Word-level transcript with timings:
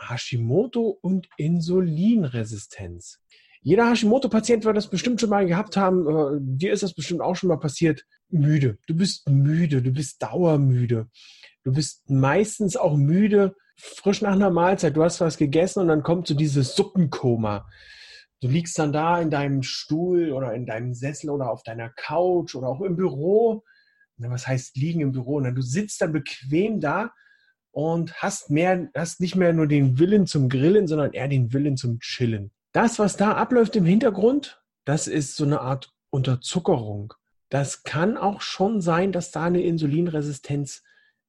Hashimoto 0.00 0.98
und 1.00 1.28
Insulinresistenz. 1.36 3.20
Jeder 3.62 3.90
Hashimoto-Patient 3.90 4.64
wird 4.64 4.76
das 4.76 4.88
bestimmt 4.88 5.20
schon 5.20 5.30
mal 5.30 5.46
gehabt 5.46 5.76
haben. 5.76 6.08
Äh, 6.08 6.38
dir 6.40 6.72
ist 6.72 6.82
das 6.82 6.94
bestimmt 6.94 7.20
auch 7.20 7.36
schon 7.36 7.48
mal 7.48 7.58
passiert. 7.58 8.06
Müde. 8.30 8.78
Du 8.86 8.94
bist 8.94 9.28
müde. 9.28 9.82
Du 9.82 9.92
bist 9.92 10.22
dauermüde. 10.22 11.08
Du 11.62 11.72
bist 11.72 12.08
meistens 12.08 12.76
auch 12.76 12.96
müde, 12.96 13.54
frisch 13.76 14.22
nach 14.22 14.32
einer 14.32 14.50
Mahlzeit. 14.50 14.96
Du 14.96 15.04
hast 15.04 15.20
was 15.20 15.36
gegessen 15.36 15.80
und 15.80 15.88
dann 15.88 16.02
kommt 16.02 16.26
so 16.26 16.34
dieses 16.34 16.74
Suppenkoma. 16.74 17.68
Du 18.40 18.48
liegst 18.48 18.78
dann 18.78 18.92
da 18.92 19.20
in 19.20 19.28
deinem 19.28 19.62
Stuhl 19.62 20.32
oder 20.32 20.54
in 20.54 20.64
deinem 20.64 20.94
Sessel 20.94 21.28
oder 21.28 21.50
auf 21.50 21.62
deiner 21.62 21.90
Couch 21.90 22.54
oder 22.54 22.68
auch 22.68 22.80
im 22.80 22.96
Büro. 22.96 23.62
Was 24.16 24.46
heißt 24.46 24.76
liegen 24.76 25.00
im 25.00 25.12
Büro? 25.12 25.40
Du 25.40 25.62
sitzt 25.62 26.00
dann 26.00 26.12
bequem 26.12 26.80
da 26.80 27.12
und 27.72 28.14
hast 28.14 28.50
mehr, 28.50 28.88
hast 28.94 29.20
nicht 29.20 29.36
mehr 29.36 29.52
nur 29.52 29.66
den 29.66 29.98
Willen 29.98 30.26
zum 30.26 30.48
Grillen, 30.48 30.86
sondern 30.86 31.12
eher 31.12 31.28
den 31.28 31.52
Willen 31.52 31.76
zum 31.76 32.00
Chillen. 32.00 32.50
Das, 32.72 32.98
was 32.98 33.16
da 33.16 33.32
abläuft 33.32 33.76
im 33.76 33.84
Hintergrund, 33.84 34.62
das 34.84 35.06
ist 35.06 35.36
so 35.36 35.44
eine 35.44 35.60
Art 35.60 35.92
Unterzuckerung. 36.10 37.14
Das 37.48 37.82
kann 37.82 38.16
auch 38.16 38.40
schon 38.40 38.80
sein, 38.80 39.12
dass 39.12 39.30
da 39.30 39.44
eine 39.44 39.62
Insulinresistenz 39.62 40.82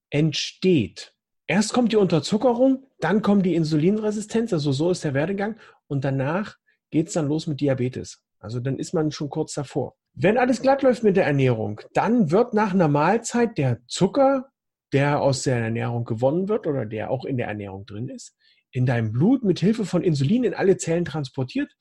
entsteht. 0.10 1.16
Erst 1.48 1.74
kommt 1.74 1.92
die 1.92 1.98
Unterzuckerung, 1.98 2.86
dann 3.00 3.22
kommt 3.22 3.46
die 3.46 3.56
Insulinresistenz, 3.56 4.54
also 4.54 4.72
so 4.72 4.92
ist 4.92 5.04
der 5.04 5.14
Werdegang, 5.14 5.58
und 5.88 6.06
danach 6.06 6.58
geht 6.92 7.08
es 7.08 7.14
dann 7.14 7.28
los 7.28 7.48
mit 7.48 7.60
Diabetes. 7.60 8.24
Also 8.40 8.60
dann 8.60 8.78
ist 8.78 8.94
man 8.94 9.12
schon 9.12 9.30
kurz 9.30 9.54
davor. 9.54 9.96
Wenn 10.14 10.38
alles 10.38 10.62
glatt 10.62 10.82
läuft 10.82 11.04
mit 11.04 11.18
der 11.18 11.26
Ernährung, 11.26 11.82
dann 11.94 12.32
wird 12.32 12.54
nach 12.54 12.74
einer 12.74 12.88
Mahlzeit 12.88 13.58
der 13.58 13.80
Zucker 13.88 14.51
der 14.94 15.22
aus 15.22 15.44
der 15.44 15.58
Ernährung 15.58 16.06
gewonnen 16.06 16.50
wird 16.50 16.68
oder 16.68 16.86
der 16.86 17.12
auch 17.12 17.26
in 17.26 17.38
der 17.38 17.48
Ernährung 17.48 17.86
drin 17.86 18.10
ist, 18.10 18.36
in 18.72 18.86
deinem 18.86 19.12
Blut 19.12 19.44
mit 19.44 19.60
Hilfe 19.60 19.86
von 19.86 20.04
Insulin 20.04 20.44
in 20.44 20.54
alle 20.54 20.78
Zellen 20.78 21.06
transportiert. 21.06 21.72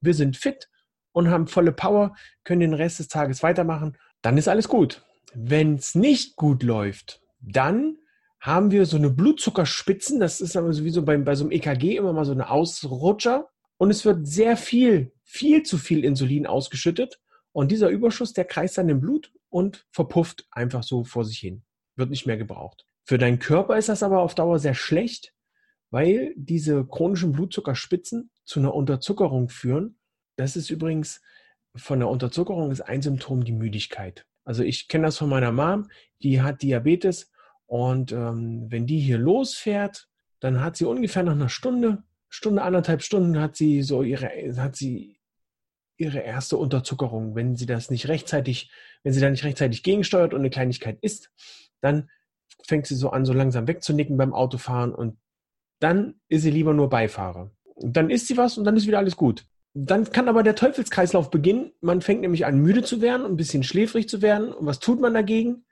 Wir 0.00 0.14
sind 0.14 0.36
fit 0.36 0.68
und 1.12 1.28
haben 1.28 1.46
volle 1.46 1.72
Power, 1.72 2.14
können 2.44 2.60
den 2.60 2.74
Rest 2.74 2.98
des 2.98 3.08
Tages 3.08 3.42
weitermachen. 3.42 3.96
Dann 4.22 4.38
ist 4.38 4.48
alles 4.48 4.68
gut. 4.68 5.04
Wenn 5.34 5.76
es 5.76 5.94
nicht 5.94 6.36
gut 6.36 6.62
läuft, 6.62 7.22
dann 7.40 7.96
haben 8.40 8.70
wir 8.70 8.86
so 8.86 8.96
eine 8.96 9.10
Blutzuckerspitzen. 9.10 10.18
Das 10.18 10.40
ist 10.40 10.56
aber 10.56 10.72
sowieso 10.72 11.04
bei, 11.04 11.16
bei 11.18 11.34
so 11.34 11.44
einem 11.44 11.52
EKG 11.52 11.96
immer 11.96 12.12
mal 12.12 12.24
so 12.24 12.32
eine 12.32 12.50
Ausrutscher. 12.50 13.48
Und 13.76 13.90
es 13.90 14.04
wird 14.04 14.26
sehr 14.26 14.56
viel, 14.56 15.12
viel 15.24 15.62
zu 15.62 15.78
viel 15.78 16.04
Insulin 16.04 16.46
ausgeschüttet. 16.46 17.20
Und 17.52 17.70
dieser 17.70 17.88
Überschuss, 17.88 18.32
der 18.32 18.44
kreist 18.44 18.78
dann 18.78 18.88
im 18.88 19.00
Blut 19.00 19.32
und 19.48 19.86
verpufft 19.90 20.46
einfach 20.50 20.82
so 20.82 21.04
vor 21.04 21.24
sich 21.24 21.38
hin 21.38 21.62
wird 22.00 22.10
nicht 22.10 22.26
mehr 22.26 22.36
gebraucht. 22.36 22.84
Für 23.04 23.18
deinen 23.18 23.38
Körper 23.38 23.78
ist 23.78 23.88
das 23.88 24.02
aber 24.02 24.20
auf 24.20 24.34
Dauer 24.34 24.58
sehr 24.58 24.74
schlecht, 24.74 25.32
weil 25.90 26.34
diese 26.36 26.84
chronischen 26.84 27.32
Blutzuckerspitzen 27.32 28.30
zu 28.44 28.58
einer 28.58 28.74
Unterzuckerung 28.74 29.48
führen. 29.48 29.98
Das 30.36 30.56
ist 30.56 30.70
übrigens 30.70 31.20
von 31.76 32.00
der 32.00 32.08
Unterzuckerung 32.08 32.70
ist 32.72 32.80
ein 32.80 33.02
Symptom 33.02 33.44
die 33.44 33.52
Müdigkeit. 33.52 34.26
Also 34.44 34.64
ich 34.64 34.88
kenne 34.88 35.06
das 35.06 35.18
von 35.18 35.28
meiner 35.28 35.52
Mom, 35.52 35.88
die 36.22 36.42
hat 36.42 36.62
Diabetes 36.62 37.30
und 37.66 38.10
ähm, 38.10 38.66
wenn 38.68 38.86
die 38.86 38.98
hier 38.98 39.18
losfährt, 39.18 40.08
dann 40.40 40.60
hat 40.60 40.76
sie 40.76 40.86
ungefähr 40.86 41.22
nach 41.22 41.32
einer 41.32 41.48
Stunde, 41.48 42.02
Stunde, 42.28 42.62
anderthalb 42.62 43.02
Stunden 43.02 43.38
hat 43.40 43.56
sie 43.56 43.82
so 43.82 44.02
ihre, 44.02 44.30
hat 44.56 44.74
sie 44.74 45.19
ihre 46.00 46.20
erste 46.20 46.56
Unterzuckerung. 46.56 47.34
Wenn 47.34 47.56
sie 47.56 47.66
das 47.66 47.90
nicht 47.90 48.08
rechtzeitig, 48.08 48.70
wenn 49.02 49.12
sie 49.12 49.20
da 49.20 49.30
nicht 49.30 49.44
rechtzeitig 49.44 49.82
gegensteuert 49.82 50.32
und 50.32 50.40
eine 50.40 50.50
Kleinigkeit 50.50 50.98
isst, 51.02 51.30
dann 51.80 52.08
fängt 52.66 52.86
sie 52.86 52.94
so 52.94 53.10
an, 53.10 53.24
so 53.24 53.32
langsam 53.32 53.68
wegzunicken 53.68 54.16
beim 54.16 54.34
Autofahren 54.34 54.94
und 54.94 55.18
dann 55.80 56.20
ist 56.28 56.42
sie 56.42 56.50
lieber 56.50 56.74
nur 56.74 56.88
Beifahrer. 56.88 57.50
Dann 57.76 58.10
isst 58.10 58.26
sie 58.26 58.36
was 58.36 58.58
und 58.58 58.64
dann 58.64 58.76
ist 58.76 58.86
wieder 58.86 58.98
alles 58.98 59.16
gut. 59.16 59.46
Dann 59.72 60.10
kann 60.10 60.28
aber 60.28 60.42
der 60.42 60.56
Teufelskreislauf 60.56 61.30
beginnen. 61.30 61.72
Man 61.80 62.02
fängt 62.02 62.20
nämlich 62.20 62.44
an, 62.44 62.58
müde 62.58 62.82
zu 62.82 63.00
werden 63.00 63.24
und 63.24 63.32
ein 63.32 63.36
bisschen 63.36 63.62
schläfrig 63.62 64.08
zu 64.08 64.20
werden. 64.20 64.52
Und 64.52 64.66
was 64.66 64.80
tut 64.80 65.00
man 65.00 65.14
dagegen? 65.14 65.64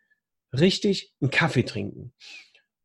Richtig, 0.53 1.13
einen 1.21 1.31
Kaffee 1.31 1.65
trinken. 1.65 2.13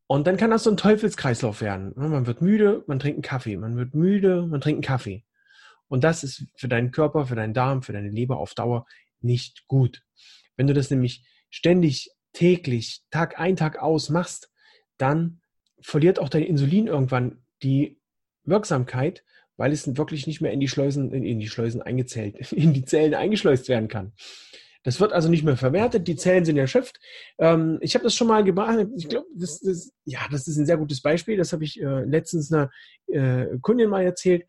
Und 0.08 0.28
dann 0.28 0.38
kann 0.38 0.50
das 0.50 0.64
so 0.64 0.70
ein 0.70 0.78
Teufelskreislauf 0.78 1.62
werden. 1.62 1.94
Man 1.96 2.26
wird 2.26 2.42
müde, 2.42 2.84
man 2.88 3.00
trinkt 3.00 3.18
einen 3.18 3.24
Kaffee. 3.24 3.58
Man 3.58 3.78
wird 3.78 3.94
müde, 3.94 4.46
man 4.48 4.60
trinkt 4.60 4.78
einen 4.78 4.98
Kaffee. 4.98 5.24
Und 5.88 6.04
das 6.04 6.24
ist 6.24 6.46
für 6.56 6.68
deinen 6.68 6.92
Körper, 6.92 7.26
für 7.26 7.36
deinen 7.36 7.54
Darm, 7.54 7.84
für 7.84 7.94
deine 7.94 8.10
Leber 8.10 8.38
auf 8.38 8.54
Dauer 8.54 8.86
nicht 9.22 9.68
gut. 9.68 10.04
Wenn 10.56 10.68
du 10.68 10.74
das 10.74 10.90
nämlich 10.90 11.26
ständig 11.50 12.12
täglich, 12.34 13.02
Tag 13.12 13.40
ein, 13.40 13.56
Tag 13.56 13.80
aus 13.80 14.10
machst, 14.10 14.50
dann 14.98 15.42
verliert 15.82 16.20
auch 16.20 16.30
dein 16.30 16.44
Insulin 16.44 16.88
irgendwann 16.88 17.44
die 17.62 18.00
Wirksamkeit, 18.44 19.24
weil 19.58 19.72
es 19.72 19.96
wirklich 19.98 20.28
nicht 20.28 20.42
mehr 20.42 20.52
in 20.52 20.60
die 20.60 20.68
Schleusen, 20.68 21.12
in, 21.14 21.40
die 21.40 21.48
Schleusen 21.48 21.82
eingezählt, 21.82 22.52
in 22.52 22.74
die 22.74 22.86
Zellen 22.86 23.14
eingeschleust 23.14 23.70
werden 23.70 23.88
kann. 23.88 24.14
Das 24.84 25.00
wird 25.00 25.14
also 25.14 25.30
nicht 25.30 25.46
mehr 25.46 25.56
verwertet, 25.56 26.10
die 26.10 26.18
Zellen 26.18 26.44
sind 26.44 26.58
erschöpft. 26.58 27.00
Ähm, 27.38 27.78
ich 27.82 27.96
habe 27.96 28.04
das 28.04 28.16
schon 28.16 28.28
mal 28.28 28.44
gebracht, 28.44 28.86
ich 28.98 29.08
glaube, 29.08 29.28
das, 29.34 29.62
das, 29.62 29.94
ja, 30.04 30.20
das 30.30 30.48
ist 30.48 30.58
ein 30.58 30.66
sehr 30.66 30.78
gutes 30.78 31.02
Beispiel, 31.02 31.38
das 31.38 31.54
habe 31.54 31.64
ich 31.64 31.82
äh, 31.82 32.04
letztens 32.04 32.52
einer 32.52 32.70
äh, 33.08 33.46
Kundin 33.62 33.90
mal 33.90 34.04
erzählt. 34.04 34.46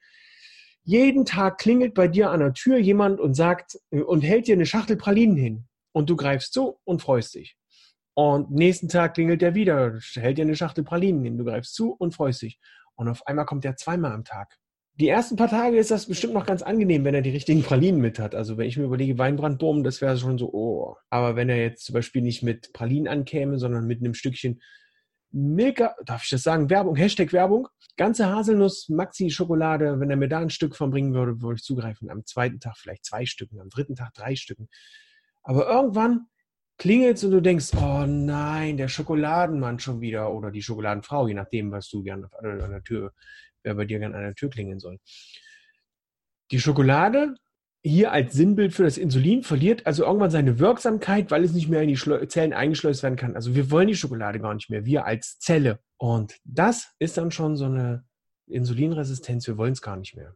Jeden 0.87 1.25
Tag 1.25 1.59
klingelt 1.59 1.95
bei 1.95 2.09
dir 2.09 2.31
an 2.31 2.41
der 2.41 2.53
Tür 2.53 2.77
jemand 2.77 3.19
und 3.19 3.34
sagt 3.34 3.78
äh, 3.91 4.00
und 4.00 4.21
hält 4.21 4.47
dir 4.47 4.55
eine 4.55 4.67
Schachtel 4.67 4.97
Pralinen 4.97 5.37
hin 5.37 5.65
und 5.93 6.11
du 6.11 6.17
greifst 6.17 6.53
zu 6.53 6.78
und 6.84 7.00
freust 7.00 7.34
dich. 7.34 7.56
Und 8.15 8.50
nächsten 8.50 8.89
Tag 8.89 9.15
klingelt 9.15 9.43
der 9.43 9.55
wieder, 9.55 9.99
hält 10.15 10.39
dir 10.39 10.43
eine 10.43 10.55
Schachtel 10.55 10.84
Pralinen 10.84 11.25
hin, 11.25 11.39
du 11.39 11.44
greifst 11.44 11.75
zu 11.75 11.93
und 11.93 12.15
freust 12.15 12.43
dich. 12.43 12.61
Und 12.97 13.09
auf 13.09 13.27
einmal 13.27 13.47
kommt 13.47 13.65
der 13.65 13.77
zweimal 13.77 14.12
am 14.12 14.25
Tag. 14.25 14.56
Die 14.97 15.09
ersten 15.09 15.34
paar 15.34 15.49
Tage 15.49 15.77
ist 15.77 15.91
das 15.91 16.06
bestimmt 16.06 16.34
noch 16.34 16.47
ganz 16.47 16.62
angenehm, 16.62 17.05
wenn 17.05 17.17
er 17.17 17.23
die 17.23 17.31
richtigen 17.31 17.65
Pralinen 17.65 18.00
mit 18.00 18.21
hat. 18.21 18.37
Also 18.37 18.56
wenn 18.56 18.69
ich 18.69 18.77
mir 18.77 18.84
überlege, 18.84 19.19
Weinbrandbohm, 19.19 19.83
das 19.83 20.00
wäre 20.00 20.17
schon 20.17 20.39
so, 20.39 20.53
oh. 20.53 20.97
Aber 21.11 21.34
wenn 21.34 21.49
er 21.49 21.61
jetzt 21.61 21.87
zum 21.87 21.94
Beispiel 21.94 22.23
nicht 22.23 22.44
mit 22.44 22.73
Pralinen 22.73 23.09
ankäme, 23.09 23.59
sondern 23.59 23.87
mit 23.87 23.99
einem 23.99 24.15
Stückchen 24.15 24.61
Milka, 25.37 25.97
darf 26.05 26.22
ich 26.22 26.31
das 26.31 26.45
sagen? 26.45 26.71
Werbung, 26.71 26.95
Hashtag 26.95 27.33
Werbung. 27.33 27.67
Ganze 27.97 28.28
Haselnuss, 28.28 28.89
Maxi-Schokolade, 28.89 29.99
wenn 29.99 30.09
er 30.09 30.17
mir 30.17 30.28
da 30.28 30.39
ein 30.39 30.50
Stück 30.50 30.77
von 30.77 30.91
bringen 30.91 31.12
würde, 31.12 31.43
würde 31.43 31.56
ich 31.56 31.65
zugreifen. 31.65 32.09
Am 32.09 32.25
zweiten 32.25 32.61
Tag 32.61 32.77
vielleicht 32.77 33.05
zwei 33.05 33.27
Stücken, 33.27 33.61
am 33.61 33.69
dritten 33.69 33.97
Tag 33.97 34.15
drei 34.15 34.37
Stücken. 34.37 34.69
Aber 35.43 35.67
irgendwann 35.69 36.27
klingelt 36.78 37.23
und 37.25 37.33
du 37.33 37.43
denkst, 37.43 37.73
oh 37.77 38.06
nein, 38.06 38.77
der 38.77 38.87
Schokoladenmann 38.87 39.81
schon 39.81 40.00
wieder 40.00 40.33
oder 40.33 40.53
die 40.53 40.62
Schokoladenfrau, 40.62 41.27
je 41.27 41.34
nachdem, 41.34 41.73
was 41.73 41.89
du 41.89 42.05
gerne 42.05 42.28
an 42.39 42.71
der 42.71 42.84
Tür, 42.84 43.12
wer 43.65 43.75
bei 43.75 43.87
dir 43.87 43.99
gerne 43.99 44.15
an 44.15 44.23
der 44.23 44.34
Tür 44.37 44.50
klingeln 44.50 44.78
soll. 44.78 45.00
Die 46.53 46.61
Schokolade 46.61 47.34
hier 47.87 48.12
als 48.12 48.33
Sinnbild 48.33 48.72
für 48.72 48.83
das 48.83 48.97
Insulin 48.97 49.43
verliert 49.43 49.87
also 49.87 50.05
irgendwann 50.05 50.31
seine 50.31 50.59
Wirksamkeit, 50.59 51.31
weil 51.31 51.45
es 51.45 51.53
nicht 51.53 51.69
mehr 51.69 51.83
in 51.83 51.89
die 51.89 51.97
Schle 51.97 52.27
Zellen 52.28 52.55
eingeschleust 52.55 53.03
werden 53.03 53.17
kann. 53.17 53.37
Also 53.37 53.55
wir 53.55 53.71
wollen 53.71 53.89
die 53.89 53.95
Schokolade 53.95 54.41
gar 54.41 54.55
nicht 54.55 54.71
mehr, 54.71 54.87
wir 54.87 55.05
als 55.05 55.39
Zelle. 55.39 55.78
Und 55.99 56.37
das 56.44 56.94
ist 56.99 57.19
dann 57.19 57.31
schon 57.31 57.56
so 57.56 57.67
eine 57.67 58.05
Insulinresistenz, 58.47 59.47
wir 59.47 59.59
wollen 59.59 59.75
es 59.75 59.83
gar 59.83 59.97
nicht 59.97 60.17
mehr. 60.17 60.34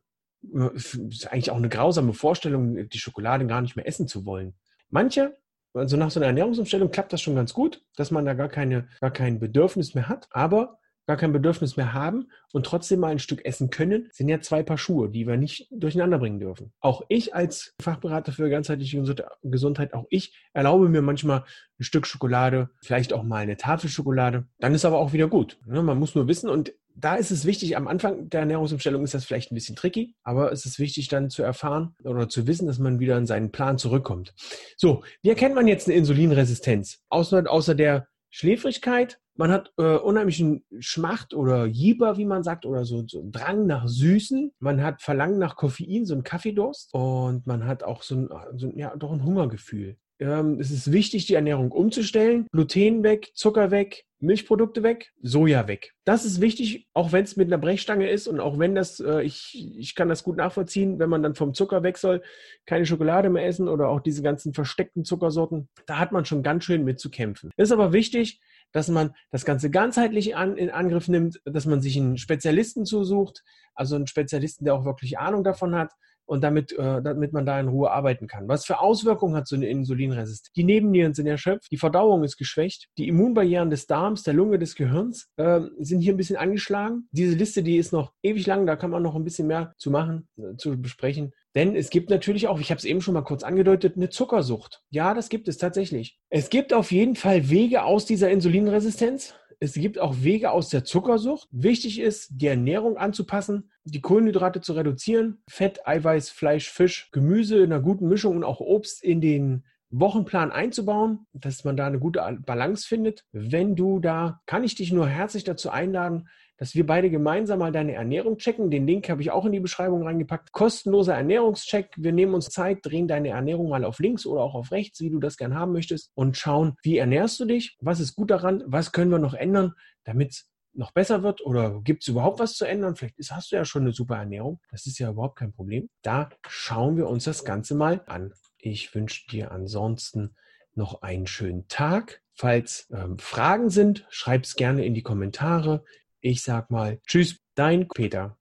Ist 0.75 1.33
eigentlich 1.33 1.51
auch 1.51 1.57
eine 1.57 1.71
grausame 1.71 2.13
Vorstellung, 2.13 2.89
die 2.89 2.99
Schokolade 2.99 3.47
gar 3.47 3.63
nicht 3.63 3.77
mehr 3.77 3.89
essen 3.89 4.07
zu 4.07 4.27
wollen. 4.27 4.55
Manche 4.91 5.37
also 5.75 5.97
nach 5.97 6.11
so 6.11 6.21
einer 6.21 6.29
Ernährungsumstellung 6.29 6.91
klappt 6.91 7.13
das 7.13 7.21
schon 7.21 7.35
ganz 7.35 7.53
gut, 7.53 7.85
dass 7.97 8.11
man 8.11 8.25
da 8.25 8.35
gar, 8.35 8.49
keine, 8.49 8.89
gar 9.01 9.11
kein 9.11 9.39
Bedürfnis 9.39 9.95
mehr 9.95 10.09
hat. 10.09 10.29
Aber 10.31 10.79
gar 11.09 11.17
kein 11.17 11.33
Bedürfnis 11.33 11.79
mehr 11.79 11.95
haben 11.95 12.29
und 12.53 12.67
trotzdem 12.67 13.01
mal 13.01 13.09
ein 13.09 13.19
Stück 13.19 13.45
essen 13.47 13.71
können, 13.71 14.11
sind 14.13 14.29
ja 14.29 14.43
zwei 14.43 14.63
Paar 14.63 14.77
Schuhe, 14.77 15.09
die 15.09 15.27
wir 15.27 15.39
nicht 15.39 15.67
durcheinander 15.71 16.19
bringen 16.19 16.39
dürfen. 16.39 16.71
Auch 16.81 17.03
ich 17.09 17.35
als 17.35 17.75
Fachberater 17.81 18.31
für 18.31 18.51
ganzheitliche 18.51 19.03
Gesundheit, 19.43 19.95
auch 19.95 20.05
ich 20.11 20.37
erlaube 20.53 20.91
mir 20.91 21.01
manchmal 21.01 21.45
ein 21.81 21.85
Stück 21.85 22.07
Schokolade, 22.07 22.69
vielleicht 22.83 23.15
auch 23.15 23.23
mal 23.23 23.39
eine 23.39 23.57
Tafel 23.57 23.89
Schokolade. 23.89 24.47
Dann 24.61 24.75
ist 24.75 24.85
aber 24.85 24.99
auch 24.99 25.15
wieder 25.15 25.29
gut. 25.29 25.59
Man 25.65 25.99
muss 25.99 26.15
nur 26.15 26.29
wissen 26.29 26.51
und 26.51 26.75
da 26.95 27.15
ist 27.15 27.31
es 27.31 27.47
wichtig, 27.47 27.77
am 27.79 27.89
Anfang 27.89 28.29
der 28.29 28.41
Ernährungsumstellung 28.41 29.03
ist 29.03 29.15
das 29.15 29.25
vielleicht 29.25 29.51
ein 29.51 29.55
bisschen 29.55 29.77
tricky, 29.77 30.15
aber 30.25 30.53
es 30.53 30.67
ist 30.67 30.79
wichtig 30.79 31.09
dann 31.09 31.31
zu 31.31 31.43
erfahren 31.43 31.95
oder 32.05 32.29
zu 32.29 32.47
wissen, 32.47 32.67
dass 32.67 32.79
man 32.79 33.01
wieder 33.01 33.17
in 33.17 33.25
seinen 33.25 33.51
Plan 33.51 33.79
zurückkommt. 33.79 34.35
So, 34.77 35.05
wie 35.23 35.31
erkennt 35.31 35.55
man 35.55 35.69
jetzt 35.69 35.89
eine 35.89 35.97
Insulinresistenz? 35.97 37.01
Außer, 37.09 37.51
außer 37.51 37.75
der 37.75 38.09
Schläfrigkeit 38.31 39.21
Man 39.39 39.53
hat 39.53 39.73
äh, 39.79 39.97
unheimlichen 39.97 40.65
Schmacht 40.81 41.33
oder 41.33 41.65
Jieber, 41.65 42.17
wie 42.17 42.25
man 42.25 42.43
sagt, 42.43 42.67
oder 42.67 42.85
so, 42.85 43.05
so 43.07 43.23
Drang 43.31 43.67
nach 43.67 43.87
Süßen. 43.87 44.53
Man 44.59 44.83
hat 44.83 45.01
Verlangen 45.01 45.39
nach 45.39 45.55
Koffein, 45.55 46.05
so 46.07 46.15
ein 46.17 46.25
Kaffeedurst. 46.25 46.93
Und 46.93 47.47
man 47.47 47.65
hat 47.65 47.85
auch 47.85 48.03
so 48.03 48.17
ein, 48.17 48.29
so, 48.57 48.73
ja, 48.75 48.97
doch 48.97 49.13
ein 49.13 49.25
Hungergefühl. 49.25 49.97
Ähm, 50.21 50.59
es 50.61 50.71
ist 50.71 50.93
wichtig, 50.93 51.27
die 51.27 51.35
Ernährung 51.35 51.71
umzustellen. 51.71 52.47
Gluten 52.53 53.03
weg, 53.03 53.31
Zucker 53.35 53.71
weg, 53.71 54.05
Milchprodukte 54.21 54.83
weg, 54.83 55.13
Soja 55.23 55.69
weg. 55.69 55.95
Das 56.05 56.25
ist 56.25 56.41
wichtig, 56.41 56.89
auch 56.93 57.13
wenn 57.13 57.25
es 57.25 57.37
mit 57.37 57.49
einer 57.49 57.59
Brechstange 57.59 58.11
ist 58.11 58.27
und 58.27 58.41
auch 58.41 58.59
wenn 58.59 58.75
das, 58.75 58.99
äh, 58.99 59.23
ich, 59.23 59.77
ich 59.79 59.95
kann 59.95 60.09
das 60.09 60.25
gut 60.25 60.37
nachvollziehen, 60.37 60.99
wenn 60.99 61.09
man 61.09 61.23
dann 61.23 61.37
vom 61.37 61.55
Zucker 61.55 61.85
weg 61.85 61.99
soll, 61.99 62.23
keine 62.67 62.85
Schokolade 62.85 63.31
mehr 63.31 63.47
essen 63.47 63.69
oder 63.69 63.89
auch 63.89 64.01
diese 64.01 64.23
ganzen 64.23 64.55
versteckten 64.55 65.05
Zuckersorten, 65.05 65.69
da 65.87 65.99
hat 65.99 66.11
man 66.11 66.25
schon 66.25 66.43
ganz 66.43 66.65
schön 66.65 66.85
mit 66.85 66.99
zu 66.99 67.11
kämpfen. 67.11 67.51
Ist 67.57 67.73
aber 67.73 67.93
wichtig, 67.93 68.41
dass 68.73 68.89
man 68.89 69.15
das 69.31 69.45
Ganze 69.45 69.71
ganzheitlich 69.71 70.37
an, 70.37 70.57
in 70.57 70.71
Angriff 70.71 71.09
nimmt, 71.09 71.41
dass 71.45 71.65
man 71.65 71.81
sich 71.81 71.97
einen 71.97 72.19
Spezialisten 72.19 72.85
zusucht, 72.85 73.45
also 73.75 73.95
einen 73.95 74.09
Spezialisten, 74.09 74.65
der 74.65 74.75
auch 74.75 74.85
wirklich 74.85 75.19
Ahnung 75.19 75.45
davon 75.45 75.75
hat, 75.77 75.93
und 76.29 76.43
damit, 76.43 76.73
äh, 76.73 77.03
damit 77.03 77.33
man 77.33 77.47
da 77.47 77.59
in 77.59 77.69
Ruhe 77.69 77.91
arbeiten 77.91 78.27
kann. 78.27 78.49
Was 78.49 78.67
für 78.67 78.81
Auswirkungen 78.81 79.35
hat 79.35 79.49
so 79.49 79.57
eine 79.57 79.69
Insulinresistenz? 79.69 80.53
Die 80.53 80.65
Nebennieren 80.65 81.15
sind 81.15 81.27
erschöpft, 81.27 81.71
die 81.73 81.79
Verdauung 81.79 82.23
ist 82.23 82.37
geschwächt, 82.37 82.89
die 82.99 83.09
Immunbarrieren 83.09 83.71
des 83.71 83.87
Darms, 83.87 84.23
der 84.23 84.35
Lunge, 84.35 84.59
des 84.59 84.75
Gehirns 84.75 85.29
äh, 85.37 85.61
sind 85.79 86.01
hier 86.01 86.13
ein 86.13 86.19
bisschen 86.19 86.37
angeschlagen. 86.37 87.09
Diese 87.13 87.35
Liste, 87.35 87.63
die 87.63 87.79
ist 87.79 87.93
noch 87.93 88.13
ewig 88.23 88.47
lang, 88.47 88.67
da 88.67 88.77
kann 88.77 88.91
man 88.91 89.03
noch 89.03 89.17
ein 89.17 89.25
bisschen 89.25 89.47
mehr 89.47 89.73
zu 89.79 89.91
machen, 89.91 90.29
äh, 90.37 90.57
zu 90.57 90.81
besprechen. 90.81 91.33
Denn 91.55 91.75
es 91.75 91.91
gibt 91.91 92.11
natürlich 92.11 92.47
auch, 92.47 92.61
ich 92.61 92.71
habe 92.71 92.79
es 92.79 92.85
eben 92.85 93.01
schon 93.01 93.15
mal 93.15 93.23
kurz 93.23 93.43
angedeutet, 93.43 93.97
eine 93.97 94.11
Zuckersucht. 94.11 94.83
Ja, 94.91 95.15
das 95.15 95.31
gibt 95.31 95.49
es 95.49 95.57
tatsächlich. 95.57 96.19
Es 96.29 96.51
gibt 96.51 96.75
auf 96.75 96.93
jeden 96.93 97.17
Fall 97.17 97.49
Wege 97.49 97.85
aus 97.85 98.05
dieser 98.05 98.31
Insulinresistenz 98.31 99.35
es 99.61 99.75
gibt 99.75 99.99
auch 99.99 100.23
Wege 100.23 100.53
aus 100.53 100.69
der 100.69 100.85
Zuckersucht. 100.85 101.49
Wichtig 101.51 102.01
ist, 102.01 102.29
die 102.31 102.47
Ernährung 102.47 102.97
anzupassen, 102.97 103.71
die 103.85 104.01
Kohlenhydrate 104.01 104.61
zu 104.61 104.75
reduzieren, 104.75 105.43
Fett, 105.49 105.87
Eiweiß, 105.87 106.31
Fleisch, 106.31 106.71
Fisch, 106.71 107.11
Gemüse 107.11 107.59
in 107.59 107.73
einer 107.73 107.83
guten 107.83 108.09
Mischung 108.09 108.37
und 108.37 108.45
auch 108.45 108.61
Obst 108.61 109.03
in 109.03 109.21
den 109.21 109.65
Wochenplan 109.91 110.53
einzubauen, 110.53 111.27
dass 111.33 111.65
man 111.65 111.77
da 111.77 111.87
eine 111.87 111.99
gute 111.99 112.39
Balance 112.45 112.87
findet. 112.87 113.25
Wenn 113.33 113.75
du 113.77 114.01
da, 114.01 114.41
kann 114.47 114.65
ich 114.65 114.75
dich 114.75 114.93
nur 114.93 115.09
herzlich 115.09 115.45
dazu 115.45 115.71
einladen, 115.71 116.29
dass 116.59 116.75
wir 116.75 116.85
beide 116.85 117.09
gemeinsam 117.09 117.61
mal 117.61 117.73
deine 117.73 117.95
Ernährung 117.95 118.37
checken. 118.37 118.71
Den 118.71 118.87
Link 118.87 119.09
habe 119.09 119.23
ich 119.23 119.31
auch 119.31 119.47
in 119.47 119.53
die 119.53 119.61
Beschreibung 119.61 120.03
reingepackt. 120.03 120.53
Kostenloser 120.53 121.15
Ernährungscheck. 121.15 121.95
Wir 121.97 122.13
nehmen 122.13 122.35
uns 122.35 122.51
Zeit, 122.51 122.79
drehen 122.83 123.09
deine 123.09 123.29
Ernährung 123.29 123.69
mal 123.69 123.85
auf 123.85 124.01
links 124.01 124.27
oder 124.27 124.43
auch 124.43 124.55
auf 124.55 124.73
rechts, 124.73 125.01
wie 125.01 125.11
du 125.11 125.21
das 125.21 125.37
gern 125.37 125.55
haben 125.55 125.73
möchtest 125.73 126.11
und 126.15 126.37
schauen, 126.37 126.75
wie 126.83 126.99
ernährst 126.99 127.39
du 127.41 127.45
dich? 127.45 127.77
Was 127.81 128.01
ist 128.01 128.17
gut 128.17 128.31
daran? 128.31 128.65
Was 128.67 128.93
können 128.93 129.11
wir 129.11 129.21
noch 129.21 129.35
ändern, 129.35 129.73
damit 130.05 130.33
es 130.33 130.51
noch 130.75 130.93
besser 130.93 131.23
wird 131.23 131.41
oder 131.41 131.81
gibt 131.83 132.03
es 132.03 132.09
überhaupt 132.09 132.41
was 132.41 132.55
zu 132.55 132.65
ändern? 132.65 132.97
Vielleicht 132.97 133.19
ist, 133.19 133.31
hast 133.31 133.53
du 133.53 133.57
ja 133.57 133.65
schon 133.65 133.83
eine 133.83 133.93
super 133.93 134.17
Ernährung. 134.17 134.61
Das 134.71 134.87
ist 134.87 134.99
ja 134.99 135.11
überhaupt 135.11 135.39
kein 135.39 135.53
Problem. 135.53 135.89
Da 136.03 136.29
schauen 136.49 136.97
wir 136.97 137.09
uns 137.09 137.25
das 137.25 137.45
Ganze 137.45 137.77
mal 137.77 138.03
an. 138.07 138.33
Ich 138.59 138.95
wünsche 138.95 139.27
dir 139.29 139.53
ansonsten 139.53 140.35
noch 140.75 141.03
einen 141.03 141.27
schönen 141.27 141.69
Tag. 141.69 142.23
Falls 142.35 142.89
ähm, 142.93 143.19
Fragen 143.19 143.71
sind, 143.71 144.07
schreib 144.11 144.45
es 144.45 144.57
gerne 144.57 144.85
in 144.85 144.95
die 144.95 145.03
Kommentare. 145.03 145.85
Ich 146.21 146.43
sag 146.43 146.71
mal 146.71 147.01
Tschüss, 147.07 147.41
dein 147.55 147.89
Peter. 147.89 148.37